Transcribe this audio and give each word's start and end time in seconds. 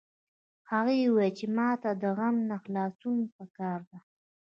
هغې 0.71 0.95
وویل 1.07 1.33
چې 1.37 1.45
ما 1.57 1.69
ته 1.81 1.89
د 2.01 2.03
غم 2.17 2.35
نه 2.49 2.57
خلاصون 2.63 3.17
په 3.35 3.43
کار 3.57 3.79
ده 3.89 3.99